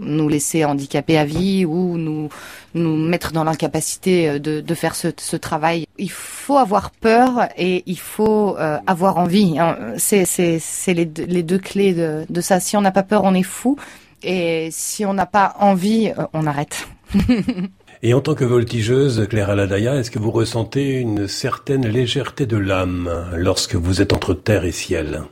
nous 0.00 0.28
laisser 0.28 0.64
handicapés 0.64 1.18
à 1.18 1.24
vie 1.24 1.64
ou 1.64 1.96
nous 1.96 2.28
nous 2.74 2.96
mettre 2.96 3.32
dans 3.32 3.42
l'incapacité 3.42 4.38
de, 4.38 4.60
de 4.60 4.74
faire 4.74 4.94
ce, 4.94 5.08
ce, 5.16 5.36
travail. 5.36 5.86
Il 5.96 6.10
faut 6.10 6.58
avoir 6.58 6.90
peur 6.90 7.48
et 7.56 7.82
il 7.86 7.98
faut 7.98 8.56
euh, 8.58 8.78
avoir 8.86 9.16
envie. 9.16 9.58
Hein. 9.58 9.76
C'est 9.96 10.26
les, 10.88 11.06
deux, 11.06 11.24
les 11.24 11.42
deux 11.42 11.58
clés 11.58 11.94
de, 11.94 12.26
de 12.28 12.40
ça. 12.42 12.60
Si 12.60 12.76
on 12.76 12.82
n'a 12.82 12.92
pas 12.92 13.02
peur, 13.02 13.24
on 13.24 13.34
est 13.34 13.42
fou. 13.42 13.76
Et 14.22 14.68
si 14.70 15.06
on 15.06 15.14
n'a 15.14 15.26
pas 15.26 15.56
envie, 15.58 16.12
euh, 16.16 16.24
on 16.34 16.46
arrête. 16.46 16.86
Et 18.02 18.14
en 18.14 18.20
tant 18.20 18.34
que 18.34 18.44
voltigeuse, 18.44 19.26
Claire 19.28 19.50
Aladaya, 19.50 19.96
est-ce 19.96 20.12
que 20.12 20.20
vous 20.20 20.30
ressentez 20.30 21.00
une 21.00 21.26
certaine 21.26 21.84
légèreté 21.84 22.46
de 22.46 22.56
l'âme 22.56 23.10
lorsque 23.34 23.74
vous 23.74 24.00
êtes 24.00 24.12
entre 24.12 24.34
terre 24.34 24.64
et 24.64 24.70
ciel? 24.70 25.24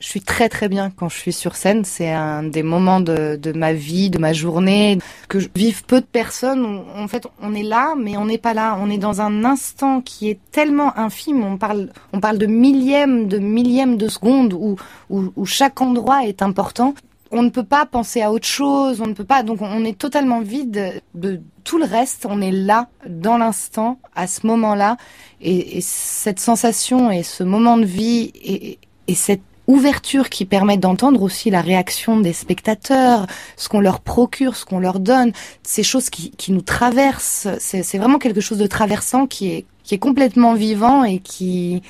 Je 0.00 0.08
suis 0.08 0.20
très 0.20 0.48
très 0.48 0.68
bien 0.68 0.90
quand 0.90 1.08
je 1.08 1.16
suis 1.16 1.32
sur 1.32 1.56
scène. 1.56 1.84
C'est 1.84 2.10
un 2.10 2.42
des 2.42 2.62
moments 2.62 3.00
de, 3.00 3.52
ma 3.54 3.72
vie, 3.72 4.10
de 4.10 4.18
ma 4.18 4.32
journée, 4.32 4.98
que 5.28 5.38
je 5.38 5.48
vive 5.54 5.84
peu 5.84 6.00
de 6.00 6.06
personnes. 6.06 6.82
en 6.96 7.08
fait, 7.08 7.26
on 7.40 7.54
est 7.54 7.62
là, 7.62 7.94
mais 7.96 8.16
on 8.16 8.26
n'est 8.26 8.38
pas 8.38 8.54
là. 8.54 8.76
On 8.80 8.90
est 8.90 8.98
dans 8.98 9.20
un 9.20 9.44
instant 9.44 10.00
qui 10.00 10.28
est 10.28 10.38
tellement 10.50 10.96
infime. 10.98 11.42
On 11.44 11.56
parle, 11.56 11.90
on 12.12 12.20
parle 12.20 12.38
de 12.38 12.46
millièmes, 12.46 13.28
de 13.28 13.38
millièmes 13.38 13.96
de 13.96 14.08
secondes 14.08 14.52
où, 14.52 14.76
où, 15.10 15.46
chaque 15.46 15.80
endroit 15.80 16.26
est 16.26 16.42
important. 16.42 16.94
On 17.30 17.42
ne 17.42 17.50
peut 17.50 17.64
pas 17.64 17.86
penser 17.86 18.20
à 18.20 18.30
autre 18.30 18.46
chose. 18.46 19.00
On 19.00 19.06
ne 19.06 19.14
peut 19.14 19.24
pas. 19.24 19.42
Donc, 19.42 19.62
on 19.62 19.84
est 19.84 19.98
totalement 19.98 20.40
vide 20.40 21.02
de 21.14 21.40
tout 21.62 21.78
le 21.78 21.86
reste. 21.86 22.26
On 22.28 22.40
est 22.40 22.52
là, 22.52 22.88
dans 23.08 23.38
l'instant, 23.38 23.98
à 24.14 24.26
ce 24.26 24.46
moment-là, 24.46 24.96
et, 25.40 25.78
et 25.78 25.80
cette 25.80 26.40
sensation 26.40 27.10
et 27.10 27.22
ce 27.22 27.42
moment 27.42 27.78
de 27.78 27.84
vie 27.84 28.32
et 29.06 29.14
cette 29.14 29.42
ouverture 29.66 30.28
qui 30.28 30.44
permet 30.44 30.76
d'entendre 30.76 31.22
aussi 31.22 31.50
la 31.50 31.60
réaction 31.60 32.20
des 32.20 32.32
spectateurs, 32.32 33.26
ce 33.56 33.68
qu'on 33.68 33.80
leur 33.80 34.00
procure, 34.00 34.56
ce 34.56 34.64
qu'on 34.64 34.78
leur 34.78 35.00
donne, 35.00 35.32
ces 35.62 35.82
choses 35.82 36.10
qui, 36.10 36.30
qui 36.32 36.52
nous 36.52 36.62
traversent. 36.62 37.48
C'est 37.58 37.98
vraiment 37.98 38.18
quelque 38.18 38.40
chose 38.40 38.58
de 38.58 38.66
traversant 38.66 39.26
qui 39.26 39.50
est, 39.50 39.66
qui 39.82 39.94
est 39.94 39.98
complètement 39.98 40.54
vivant 40.54 41.04
et 41.04 41.18
qui, 41.18 41.82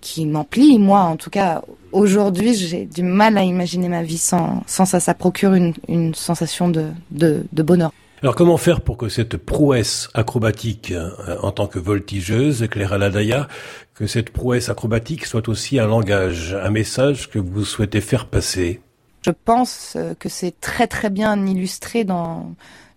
qui 0.00 0.26
m'emplit. 0.26 0.78
Moi, 0.78 1.00
en 1.00 1.16
tout 1.16 1.30
cas, 1.30 1.62
aujourd'hui, 1.92 2.54
j'ai 2.54 2.84
du 2.84 3.02
mal 3.02 3.36
à 3.38 3.42
imaginer 3.42 3.88
ma 3.88 4.02
vie 4.02 4.18
sans, 4.18 4.62
sans 4.66 4.84
ça. 4.84 5.00
Ça 5.00 5.14
procure 5.14 5.54
une, 5.54 5.74
une 5.88 6.14
sensation 6.14 6.68
de, 6.68 6.86
de, 7.10 7.44
de 7.52 7.62
bonheur. 7.62 7.92
Alors 8.20 8.34
comment 8.34 8.56
faire 8.56 8.80
pour 8.80 8.96
que 8.96 9.08
cette 9.08 9.36
prouesse 9.36 10.10
acrobatique 10.12 10.90
euh, 10.90 11.36
en 11.40 11.52
tant 11.52 11.68
que 11.68 11.78
voltigeuse, 11.78 12.66
Clara 12.68 12.98
Ladaya, 12.98 13.46
que 13.94 14.08
cette 14.08 14.30
prouesse 14.30 14.68
acrobatique 14.68 15.24
soit 15.24 15.48
aussi 15.48 15.78
un 15.78 15.86
langage, 15.86 16.52
un 16.60 16.70
message 16.70 17.30
que 17.30 17.38
vous 17.38 17.64
souhaitez 17.64 18.00
faire 18.00 18.26
passer? 18.26 18.80
Je 19.22 19.30
pense 19.30 19.94
euh, 19.94 20.14
que 20.18 20.28
c'est 20.28 20.60
très 20.60 20.88
très 20.88 21.10
bien 21.10 21.46
illustré 21.46 22.02
dans 22.02 22.54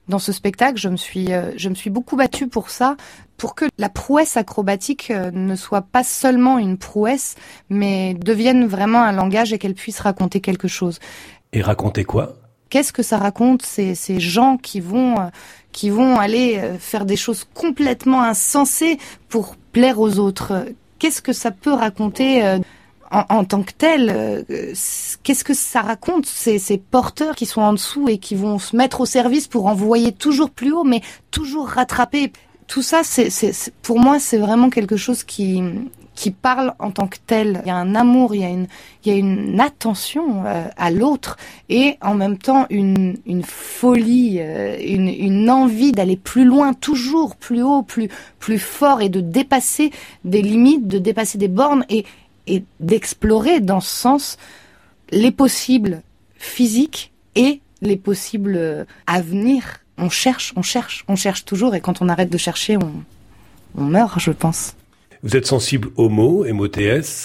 dans 0.08 0.18
ce 0.18 0.32
spectacle. 0.32 0.80
Je 0.80 0.90
me 0.90 0.98
suis 0.98 1.32
euh, 1.34 1.52
je 1.56 1.70
me 1.70 1.76
suis 1.76 1.92
beaucoup 1.92 2.16
battue 2.16 2.48
pour 2.48 2.72
ça, 2.72 2.98
pour 3.38 3.54
que 3.54 3.66
la 3.78 3.90
prouesse 3.90 4.38
acrobatique 4.38 5.12
ne 5.12 5.56
soit 5.56 5.84
pas 5.84 6.04
seulement 6.04 6.58
une 6.58 6.80
prouesse, 6.80 7.36
mais 7.70 8.16
devienne 8.16 8.66
vraiment 8.66 9.04
un 9.04 9.12
langage 9.12 9.54
et 9.54 9.60
qu'elle 9.60 9.76
puisse 9.76 10.00
raconter 10.00 10.42
quelque 10.42 10.68
chose. 10.68 10.98
Et 11.54 11.62
raconter 11.62 12.06
quoi? 12.06 12.38
Qu'est-ce 12.72 12.94
que 12.94 13.04
ça 13.04 13.18
raconte 13.18 13.64
ces, 13.64 13.96
gens 14.22 14.56
qui 14.56 14.80
vont 14.80 15.20
euh, 15.20 15.28
qui 15.74 15.90
vont 15.90 16.18
aller 16.18 16.58
euh, 16.58 16.78
faire 16.80 17.06
des 17.06 17.18
choses 17.18 17.46
complètement 17.54 18.24
insensées 18.24 18.98
pour 19.28 19.58
plaire 19.74 20.00
aux 20.00 20.20
autres. 20.20 20.66
Qu'est-ce 20.98 21.22
que 21.22 21.34
ça 21.34 21.52
peut 21.52 21.74
raconter 21.74 22.46
euh, 22.46 22.60
en, 23.12 23.26
en, 23.28 23.44
tant 23.44 23.64
que 23.64 23.74
tel 23.78 24.46
Qu'est-ce 25.22 25.44
que 25.44 25.54
ça 25.54 25.82
raconte 25.82 26.26
ces, 26.26 26.60
ces 26.60 26.78
porteurs 26.78 27.36
qui 27.36 27.46
sont 27.46 27.62
en 27.62 27.74
dessous 27.74 28.08
et 28.08 28.20
qui 28.20 28.36
vont 28.36 28.58
se 28.58 28.74
mettre 28.78 29.02
au 29.02 29.06
service 29.06 29.50
pour 29.50 29.66
envoyer 29.66 30.14
toujours 30.14 30.50
plus 30.50 30.72
haut, 30.72 30.86
mais 30.86 31.02
toujours 31.30 31.68
rattraper? 31.68 32.32
Tout 32.68 32.82
ça, 32.82 33.02
c'est, 33.04 33.52
pour 33.82 34.00
moi, 34.00 34.18
c'est 34.18 34.38
vraiment 34.38 34.70
quelque 34.70 34.96
chose 34.96 35.26
qui, 35.26 35.62
qui 36.16 36.32
parle 36.32 36.74
en 36.80 36.92
tant 36.92 37.08
que 37.08 37.18
tel. 37.26 37.62
Il 37.64 37.68
y 37.68 37.72
a 37.72 37.76
un 37.76 37.96
amour, 37.96 38.36
il 38.36 38.42
y 38.42 39.10
a 39.10 39.14
une, 39.14 39.60
attention 39.60 40.46
euh, 40.46 40.68
à 40.76 40.92
l'autre 40.92 41.38
et 41.70 41.98
en 42.02 42.16
même 42.16 42.38
temps 42.38 42.66
une, 42.70 43.16
folie, 43.44 44.38
euh, 44.40 44.78
une, 44.80 45.50
envie 45.50 45.92
d'aller 45.92 46.18
plus 46.18 46.46
loin, 46.46 46.74
toujours 46.74 47.36
plus 47.36 47.62
haut, 47.64 47.84
plus, 47.84 48.10
fort 48.60 49.02
et 49.02 49.10
de 49.10 49.22
dépasser 49.22 49.92
des 50.26 50.42
limites, 50.42 50.88
de 50.88 51.00
dépasser 51.00 51.38
des 51.38 51.48
bornes 51.48 51.86
et, 51.90 52.06
d'explorer 52.80 53.62
dans 53.62 53.80
ce 53.80 53.96
sens 53.96 54.38
les 55.12 55.32
possibles 55.32 56.02
physiques 56.36 57.12
et 57.36 57.62
les 57.82 57.96
possibles 57.96 58.86
à 59.08 59.22
venir. 59.22 59.78
On 59.98 60.10
cherche, 60.10 60.52
on 60.58 60.62
cherche, 60.62 61.06
on 61.08 61.16
cherche 61.16 61.46
toujours 61.46 61.76
et 61.76 61.82
quand 61.82 62.02
on 62.02 62.10
arrête 62.10 62.30
de 62.30 62.38
chercher, 62.38 62.78
on 62.78 63.82
meurt, 63.82 64.20
je 64.20 64.32
pense. 64.32 64.74
Vous 65.24 65.36
êtes 65.36 65.46
sensible 65.46 65.90
aux 65.98 66.10
mots, 66.10 66.46
MOTS. 66.52 66.78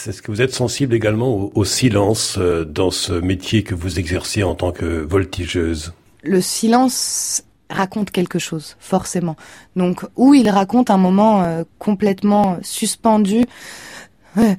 Est-ce 0.09 0.21
que 0.21 0.31
vous 0.31 0.43
êtes 0.43 0.53
sensible 0.53 0.95
également 0.95 1.50
au, 1.55 1.65
silence 1.65 2.37
euh, 2.37 2.65
dans 2.65 2.91
ce 2.91 3.15
métier 3.15 3.62
que 3.62 3.75
vous 3.75 3.99
exercez 3.99 4.43
en 4.43 4.55
tant 4.55 4.71
que 4.71 4.85
voltigeuse? 4.85 5.95
Le 6.23 6.43
silence 6.43 7.43
raconte 7.71 8.11
quelque 8.11 8.38
chose, 8.38 8.76
forcément. 8.81 9.37
Donc, 9.76 10.05
où 10.17 10.35
il 10.35 10.50
raconte 10.50 10.91
un 10.91 10.99
moment 10.99 11.43
euh, 11.43 11.65
complètement 11.79 12.59
suspendu, 12.62 13.45
euh, 14.37 14.55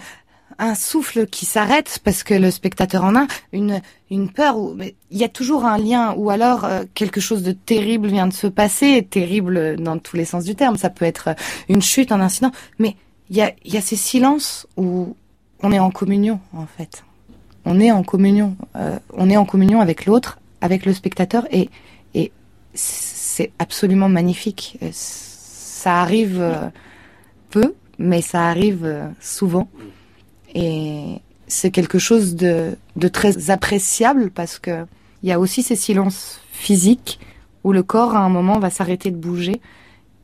un 0.60 0.76
souffle 0.76 1.28
qui 1.28 1.46
s'arrête 1.46 2.00
parce 2.04 2.24
que 2.24 2.34
le 2.34 2.50
spectateur 2.50 3.04
en 3.04 3.16
a, 3.16 3.28
une, 3.54 3.82
une 4.10 4.32
peur, 4.32 4.58
où, 4.58 4.76
il 5.12 5.18
y 5.18 5.24
a 5.24 5.30
toujours 5.30 5.66
un 5.66 5.78
lien, 5.78 6.14
ou 6.18 6.30
alors 6.30 6.66
euh, 6.66 6.84
quelque 6.96 7.22
chose 7.22 7.44
de 7.44 7.52
terrible 7.52 8.08
vient 8.08 8.28
de 8.28 8.34
se 8.34 8.48
passer, 8.48 9.06
terrible 9.08 9.76
dans 9.78 10.00
tous 10.00 10.16
les 10.16 10.26
sens 10.26 10.44
du 10.44 10.56
terme. 10.56 10.78
Ça 10.78 10.90
peut 10.90 11.06
être 11.06 11.36
une 11.70 11.82
chute, 11.82 12.12
un 12.12 12.22
incident, 12.22 12.52
mais 12.80 12.96
il 13.30 13.38
y 13.38 13.78
a, 13.78 13.82
ces 13.82 13.96
silences 13.96 14.68
où 14.78 15.16
on 15.62 15.72
est 15.72 15.80
en 15.80 15.92
communion, 15.92 16.40
en 16.54 16.66
fait. 16.66 17.04
On 17.66 17.80
est 17.80 17.92
en 17.92 18.04
communion. 18.04 18.56
Euh, 18.76 18.98
on 19.14 19.30
est 19.30 19.38
en 19.38 19.46
communion 19.46 19.82
avec 19.82 20.06
l'autre, 20.06 20.40
avec 20.62 20.86
le 20.86 20.94
spectateur, 20.94 21.46
et, 21.52 21.70
et 22.14 22.32
c'est 22.74 23.52
absolument 23.60 24.10
magnifique. 24.10 24.78
Ça 24.92 26.02
arrive 26.02 26.40
euh, 26.42 26.70
peu, 27.50 27.76
mais 28.00 28.22
ça 28.22 28.48
arrive 28.48 28.86
euh, 28.86 29.08
souvent. 29.20 29.68
Et 30.56 31.22
c'est 31.48 31.72
quelque 31.72 32.00
chose 32.00 32.36
de, 32.36 32.78
de 32.96 33.08
très 33.08 33.50
appréciable 33.50 34.32
parce 34.32 34.60
que 34.60 34.86
il 35.24 35.30
y 35.30 35.32
a 35.32 35.40
aussi 35.40 35.64
ces 35.64 35.76
silences 35.76 36.40
physiques 36.52 37.20
où 37.64 37.74
le 37.74 37.84
corps 37.84 38.16
à 38.16 38.20
un 38.20 38.30
moment 38.30 38.60
va 38.60 38.70
s'arrêter 38.70 39.12
de 39.12 39.18
bouger. 39.18 39.62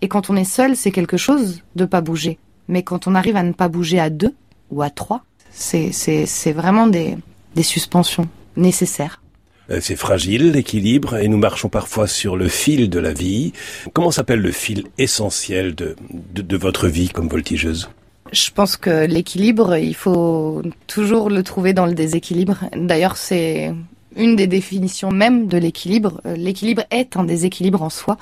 Et 0.01 0.07
quand 0.07 0.29
on 0.29 0.35
est 0.35 0.43
seul, 0.43 0.75
c'est 0.75 0.91
quelque 0.91 1.17
chose 1.17 1.63
de 1.75 1.85
pas 1.85 2.01
bouger. 2.01 2.37
Mais 2.67 2.83
quand 2.83 3.07
on 3.07 3.15
arrive 3.15 3.35
à 3.35 3.43
ne 3.43 3.53
pas 3.53 3.67
bouger 3.67 3.99
à 3.99 4.09
deux 4.09 4.33
ou 4.71 4.81
à 4.81 4.89
trois, 4.89 5.23
c'est, 5.51 5.91
vraiment 6.53 6.87
des, 6.87 7.17
des 7.55 7.63
suspensions 7.63 8.27
nécessaires. 8.57 9.21
Euh, 9.69 9.79
c'est 9.81 9.95
fragile, 9.95 10.51
l'équilibre, 10.51 11.15
et 11.17 11.27
nous 11.27 11.37
marchons 11.37 11.69
parfois 11.69 12.07
sur 12.07 12.35
le 12.35 12.47
fil 12.47 12.89
de 12.89 12.99
la 12.99 13.13
vie. 13.13 13.53
Comment 13.93 14.11
s'appelle 14.11 14.39
le 14.39 14.51
fil 14.51 14.85
essentiel 14.97 15.73
de, 15.75 15.95
de, 16.11 16.41
de 16.41 16.57
votre 16.57 16.87
vie 16.87 17.09
comme 17.09 17.29
voltigeuse? 17.29 17.89
Je 18.31 18.49
pense 18.51 18.77
que 18.77 19.05
l'équilibre, 19.05 19.77
il 19.77 19.95
faut 19.95 20.63
toujours 20.87 21.29
le 21.29 21.43
trouver 21.43 21.73
dans 21.73 21.85
le 21.85 21.93
déséquilibre. 21.93 22.65
D'ailleurs, 22.75 23.15
c'est 23.15 23.73
une 24.15 24.35
des 24.35 24.47
définitions 24.47 25.11
même 25.11 25.47
de 25.47 25.57
l'équilibre. 25.57 26.21
Euh, 26.25 26.35
l'équilibre 26.35 26.83
est 26.91 27.15
un 27.15 27.23
déséquilibre 27.23 27.81
en 27.81 27.89
soi. 27.89 28.17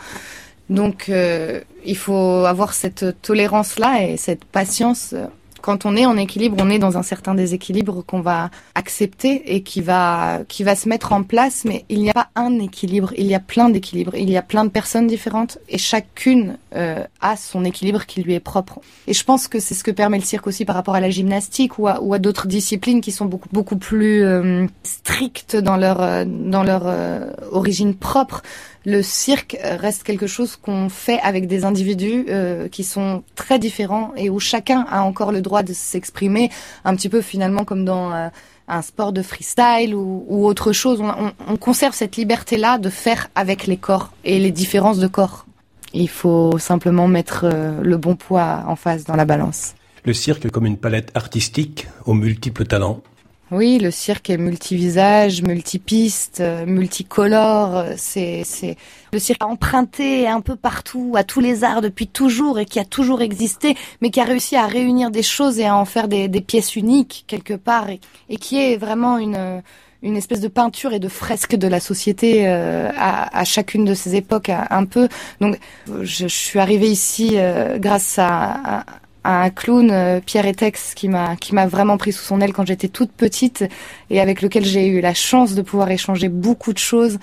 Donc, 0.71 1.09
euh, 1.09 1.59
il 1.85 1.97
faut 1.97 2.45
avoir 2.45 2.73
cette 2.73 3.21
tolérance-là 3.21 4.07
et 4.07 4.15
cette 4.15 4.45
patience. 4.45 5.13
Quand 5.61 5.85
on 5.85 5.95
est 5.95 6.05
en 6.05 6.17
équilibre, 6.17 6.57
on 6.59 6.69
est 6.69 6.79
dans 6.79 6.97
un 6.97 7.03
certain 7.03 7.35
déséquilibre 7.35 8.03
qu'on 8.03 8.21
va 8.21 8.49
accepter 8.73 9.53
et 9.53 9.61
qui 9.61 9.81
va 9.81 10.39
qui 10.47 10.63
va 10.63 10.75
se 10.75 10.89
mettre 10.89 11.11
en 11.11 11.23
place. 11.23 11.65
Mais 11.65 11.85
il 11.89 12.01
n'y 12.01 12.09
a 12.09 12.13
pas 12.13 12.29
un 12.35 12.57
équilibre, 12.59 13.13
il 13.17 13.27
y 13.27 13.35
a 13.35 13.39
plein 13.39 13.69
d'équilibres. 13.69 14.15
Il 14.15 14.29
y 14.29 14.37
a 14.37 14.41
plein 14.41 14.63
de 14.63 14.69
personnes 14.69 15.07
différentes 15.07 15.59
et 15.69 15.77
chacune 15.77 16.57
euh, 16.73 17.03
a 17.19 17.35
son 17.35 17.63
équilibre 17.63 18.05
qui 18.05 18.23
lui 18.23 18.33
est 18.33 18.39
propre. 18.39 18.79
Et 19.07 19.13
je 19.13 19.23
pense 19.23 19.47
que 19.49 19.59
c'est 19.59 19.75
ce 19.75 19.83
que 19.83 19.91
permet 19.91 20.17
le 20.17 20.23
cirque 20.23 20.47
aussi 20.47 20.63
par 20.65 20.75
rapport 20.75 20.95
à 20.95 21.01
la 21.01 21.09
gymnastique 21.09 21.77
ou 21.77 21.87
à, 21.87 21.99
d'autres 22.17 22.47
disciplines 22.47 23.01
qui 23.01 23.11
sont 23.11 23.25
beaucoup 23.25 23.49
beaucoup 23.51 23.77
plus 23.77 24.23
euh, 24.23 24.65
strictes 24.83 25.57
dans 25.57 25.77
leur 25.77 26.01
euh, 26.01 26.23
dans 26.25 26.63
leur 26.63 26.83
euh, 26.85 27.29
origine 27.51 27.93
propre 27.93 28.41
le 28.85 29.03
cirque 29.03 29.57
reste 29.61 30.03
quelque 30.03 30.27
chose 30.27 30.55
qu'on 30.55 30.89
fait 30.89 31.19
avec 31.21 31.47
des 31.47 31.65
individus 31.65 32.25
euh, 32.29 32.67
qui 32.67 32.83
sont 32.83 33.23
très 33.35 33.59
différents 33.59 34.11
et 34.15 34.29
où 34.29 34.39
chacun 34.39 34.85
a 34.89 35.03
encore 35.03 35.31
le 35.31 35.41
droit 35.41 35.61
de 35.63 35.73
s'exprimer, 35.73 36.49
un 36.83 36.95
petit 36.95 37.09
peu 37.09 37.21
finalement 37.21 37.63
comme 37.63 37.85
dans 37.85 38.11
euh, 38.11 38.29
un 38.67 38.81
sport 38.81 39.13
de 39.13 39.21
freestyle 39.21 39.93
ou, 39.93 40.45
autre 40.45 40.71
chose. 40.71 41.01
On, 41.47 41.57
conserve 41.57 41.93
cette 41.93 42.15
liberté-là 42.15 42.77
de 42.77 42.89
faire 42.89 43.29
avec 43.35 43.67
les 43.67 43.77
corps 43.77 44.11
et 44.23 44.39
les 44.39 44.51
différences 44.51 44.97
de 44.97 45.07
corps. 45.07 45.45
Il 45.93 46.09
faut 46.09 46.57
simplement 46.57 47.07
mettre 47.07 47.41
euh, 47.43 47.81
le 47.81 47.97
bon 47.97 48.15
poids 48.15 48.63
en 48.65 48.75
face 48.75 49.03
dans 49.03 49.15
la 49.15 49.25
balance. 49.25 49.75
Le 50.05 50.13
cirque 50.13 50.49
comme 50.49 50.65
une 50.65 50.77
palette 50.77 51.11
artistique 51.15 51.87
aux 52.05 52.13
multiples 52.13 52.65
talents 52.65 53.01
oui, 53.51 53.79
le 53.79 53.91
cirque 53.91 54.29
est 54.29 54.37
multivisage, 54.37 55.41
multipiste, 55.41 56.39
euh, 56.39 56.65
multicolore. 56.65 57.83
C'est, 57.97 58.43
c'est 58.45 58.77
le 59.11 59.19
cirque 59.19 59.43
a 59.43 59.47
emprunté 59.47 60.25
un 60.25 60.39
peu 60.39 60.55
partout 60.55 61.13
à 61.17 61.25
tous 61.25 61.41
les 61.41 61.65
arts 61.65 61.81
depuis 61.81 62.07
toujours 62.07 62.59
et 62.59 62.65
qui 62.65 62.79
a 62.79 62.85
toujours 62.85 63.21
existé, 63.21 63.75
mais 64.01 64.09
qui 64.09 64.21
a 64.21 64.23
réussi 64.23 64.55
à 64.55 64.67
réunir 64.67 65.11
des 65.11 65.23
choses 65.23 65.59
et 65.59 65.65
à 65.65 65.75
en 65.75 65.83
faire 65.83 66.07
des, 66.07 66.29
des 66.29 66.39
pièces 66.39 66.77
uniques 66.77 67.25
quelque 67.27 67.53
part 67.53 67.89
et, 67.89 67.99
et, 68.29 68.37
qui 68.37 68.57
est 68.57 68.77
vraiment 68.77 69.17
une 69.17 69.61
une 70.03 70.17
espèce 70.17 70.39
de 70.39 70.47
peinture 70.47 70.93
et 70.93 70.99
de 70.99 71.07
fresque 71.07 71.55
de 71.55 71.67
la 71.67 71.79
société 71.79 72.47
euh, 72.47 72.89
à, 72.97 73.37
à, 73.37 73.43
chacune 73.43 73.85
de 73.85 73.93
ces 73.93 74.15
époques 74.15 74.49
un 74.49 74.85
peu. 74.85 75.07
Donc, 75.41 75.59
je, 75.85 76.03
je 76.03 76.27
suis 76.27 76.57
arrivée 76.57 76.89
ici 76.89 77.33
euh, 77.35 77.77
grâce 77.77 78.17
à, 78.17 78.79
à 78.79 78.85
un 79.23 79.49
clown, 79.49 79.91
euh, 79.91 80.19
Pierre 80.25 80.47
Etex, 80.47 80.93
qui 80.95 81.07
m'a 81.07 81.35
qui 81.35 81.53
m'a 81.53 81.67
vraiment 81.67 81.97
pris 81.97 82.11
sous 82.11 82.23
son 82.23 82.41
aile 82.41 82.53
quand 82.53 82.65
j'étais 82.65 82.87
toute 82.87 83.11
petite 83.11 83.63
et 84.09 84.19
avec 84.19 84.41
lequel 84.41 84.65
j'ai 84.65 84.87
eu 84.87 85.01
la 85.01 85.13
chance 85.13 85.53
de 85.53 85.61
pouvoir 85.61 85.91
échanger 85.91 86.29
beaucoup 86.29 86.73
de 86.73 86.79
choses. 86.79 87.19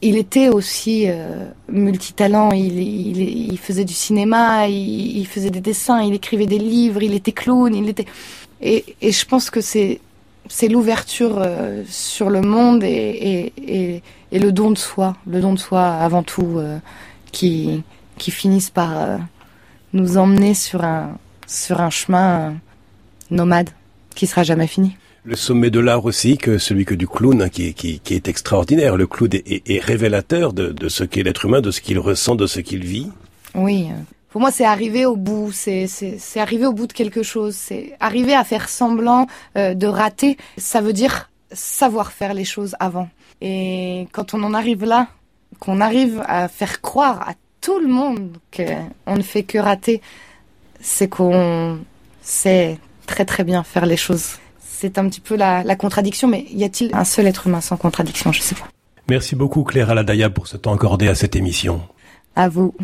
Il 0.00 0.16
était 0.16 0.48
aussi 0.48 1.04
euh, 1.06 1.46
multitalent. 1.68 2.50
Il, 2.52 2.78
il, 2.80 3.58
faisait 3.58 3.84
du 3.84 3.92
cinéma, 3.92 4.66
il, 4.66 5.24
faisait 5.26 5.50
des 5.50 5.60
dessins, 5.60 6.02
il 6.02 6.14
écrivait 6.14 6.46
des 6.46 6.58
livres, 6.58 7.02
il 7.02 7.14
était 7.14 7.30
clown, 7.30 7.72
il 7.72 7.88
était 7.88 8.06
et, 8.60 8.96
et 9.00 9.12
je 9.12 9.26
pense 9.26 9.50
que 9.50 9.60
c'est 9.60 10.00
c'est 10.48 10.68
l'ouverture 10.68 11.38
euh, 11.38 11.84
sur 11.88 12.30
le 12.30 12.40
monde 12.40 12.82
et, 12.82 13.52
et, 13.56 14.02
et, 14.32 14.38
le 14.38 14.50
don 14.50 14.72
de 14.72 14.78
soi, 14.78 15.16
le 15.26 15.40
don 15.40 15.52
de 15.52 15.58
soi 15.58 15.84
avant 15.84 16.24
tout, 16.24 16.60
qui 17.30 17.82
qui 18.18 18.30
finissent 18.30 18.70
par 18.70 19.18
nous 19.92 20.16
emmener 20.16 20.54
sur 20.54 20.84
un 20.84 21.16
sur 21.46 21.80
un 21.80 21.90
chemin 21.90 22.54
nomade 23.30 23.70
qui 24.14 24.26
sera 24.26 24.42
jamais 24.42 24.66
fini. 24.66 24.96
Le 25.24 25.36
sommet 25.36 25.70
de 25.70 25.78
l'art 25.78 26.04
aussi, 26.04 26.36
que 26.36 26.58
celui 26.58 26.84
que 26.84 26.94
du 26.94 27.06
clown, 27.06 27.42
hein, 27.42 27.48
qui, 27.48 27.74
qui, 27.74 28.00
qui 28.00 28.14
est 28.14 28.28
extraordinaire. 28.28 28.96
Le 28.96 29.06
clown 29.06 29.30
est, 29.32 29.46
est, 29.46 29.70
est 29.70 29.78
révélateur 29.78 30.52
de, 30.52 30.72
de 30.72 30.88
ce 30.88 31.04
qu'est 31.04 31.22
l'être 31.22 31.44
humain, 31.44 31.60
de 31.60 31.70
ce 31.70 31.80
qu'il 31.80 31.98
ressent, 31.98 32.34
de 32.34 32.46
ce 32.46 32.58
qu'il 32.60 32.84
vit. 32.84 33.10
Oui, 33.54 33.88
pour 34.30 34.40
moi, 34.40 34.50
c'est 34.50 34.64
arriver 34.64 35.04
au 35.04 35.14
bout, 35.14 35.52
c'est 35.52 35.86
c'est 35.86 36.40
arriver 36.40 36.64
au 36.64 36.72
bout 36.72 36.86
de 36.86 36.94
quelque 36.94 37.22
chose, 37.22 37.54
c'est 37.54 37.94
arriver 38.00 38.34
à 38.34 38.44
faire 38.44 38.70
semblant 38.70 39.26
euh, 39.58 39.74
de 39.74 39.86
rater. 39.86 40.38
Ça 40.56 40.80
veut 40.80 40.94
dire 40.94 41.30
savoir 41.52 42.12
faire 42.12 42.32
les 42.32 42.46
choses 42.46 42.74
avant. 42.80 43.10
Et 43.42 44.08
quand 44.12 44.32
on 44.32 44.42
en 44.42 44.54
arrive 44.54 44.84
là, 44.84 45.08
qu'on 45.60 45.82
arrive 45.82 46.22
à 46.26 46.48
faire 46.48 46.80
croire 46.80 47.28
à 47.28 47.34
tout 47.60 47.78
le 47.78 47.88
monde 47.88 48.38
qu'on 48.56 49.16
ne 49.16 49.22
fait 49.22 49.42
que 49.42 49.58
rater, 49.58 50.00
c'est 50.82 51.08
qu'on 51.08 51.78
sait 52.20 52.78
très 53.06 53.24
très 53.24 53.44
bien 53.44 53.62
faire 53.62 53.86
les 53.86 53.96
choses. 53.96 54.36
C'est 54.60 54.98
un 54.98 55.08
petit 55.08 55.20
peu 55.20 55.36
la, 55.36 55.62
la 55.64 55.76
contradiction, 55.76 56.28
mais 56.28 56.44
y 56.50 56.64
a-t-il 56.64 56.94
un 56.94 57.04
seul 57.04 57.26
être 57.26 57.46
humain 57.46 57.62
sans 57.62 57.78
contradiction? 57.78 58.32
Je 58.32 58.42
sais 58.42 58.54
pas. 58.54 58.68
Merci 59.08 59.36
beaucoup 59.36 59.64
Claire 59.64 59.90
Aladaya 59.90 60.28
pour 60.28 60.46
ce 60.46 60.56
temps 60.56 60.74
accordé 60.74 61.08
à 61.08 61.14
cette 61.14 61.36
émission. 61.36 61.80
À 62.36 62.48
vous. 62.48 62.74